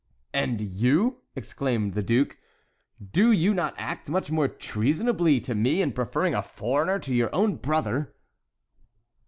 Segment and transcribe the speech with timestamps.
[0.33, 2.39] "And you!" exclaimed the duke,
[3.11, 7.29] "do you not act much more treasonably to me in preferring a foreigner to your
[7.35, 8.11] own brother?"